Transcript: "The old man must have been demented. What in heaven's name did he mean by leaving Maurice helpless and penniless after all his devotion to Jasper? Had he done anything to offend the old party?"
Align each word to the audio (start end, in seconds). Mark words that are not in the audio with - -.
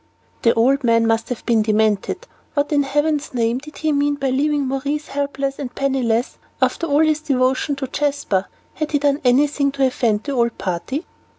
"The 0.41 0.55
old 0.55 0.83
man 0.83 1.05
must 1.05 1.29
have 1.29 1.45
been 1.45 1.61
demented. 1.61 2.25
What 2.55 2.71
in 2.71 2.81
heaven's 2.81 3.35
name 3.35 3.59
did 3.59 3.77
he 3.77 3.91
mean 3.91 4.15
by 4.15 4.31
leaving 4.31 4.67
Maurice 4.67 5.09
helpless 5.09 5.59
and 5.59 5.75
penniless 5.75 6.39
after 6.59 6.87
all 6.87 7.01
his 7.01 7.19
devotion 7.21 7.75
to 7.75 7.87
Jasper? 7.87 8.47
Had 8.73 8.93
he 8.93 8.97
done 8.97 9.21
anything 9.23 9.71
to 9.73 9.85
offend 9.85 10.23
the 10.23 10.31
old 10.31 10.57
party?" 10.57 11.05